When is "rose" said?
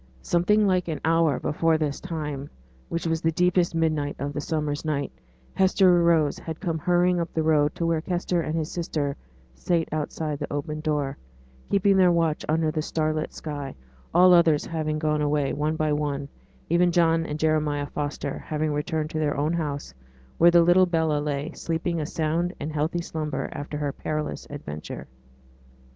6.03-6.39